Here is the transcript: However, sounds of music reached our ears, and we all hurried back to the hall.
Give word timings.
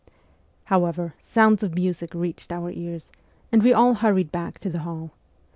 However, 0.63 1.13
sounds 1.19 1.61
of 1.61 1.75
music 1.75 2.15
reached 2.15 2.51
our 2.51 2.71
ears, 2.71 3.11
and 3.51 3.61
we 3.61 3.71
all 3.71 3.93
hurried 3.93 4.31
back 4.31 4.57
to 4.61 4.69
the 4.71 4.79
hall. 4.79 5.11